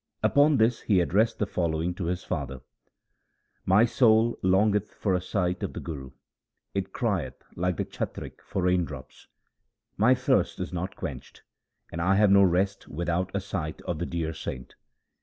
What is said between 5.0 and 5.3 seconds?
a